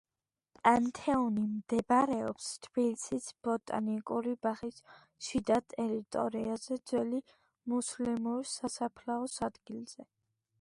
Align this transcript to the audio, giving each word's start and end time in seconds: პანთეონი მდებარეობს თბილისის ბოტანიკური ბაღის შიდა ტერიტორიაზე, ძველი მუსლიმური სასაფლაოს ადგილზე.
პანთეონი 0.67 1.41
მდებარეობს 1.49 2.47
თბილისის 2.63 3.27
ბოტანიკური 3.47 4.33
ბაღის 4.47 4.79
შიდა 5.27 5.59
ტერიტორიაზე, 5.75 6.79
ძველი 6.93 7.21
მუსლიმური 7.75 8.51
სასაფლაოს 8.55 9.39
ადგილზე. 9.51 10.09